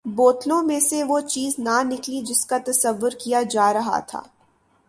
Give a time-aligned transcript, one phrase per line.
[0.05, 4.21] بوتلوں میں سے وہ چیز نہ نکلی جس کا تصور کیا جا رہا تھا۔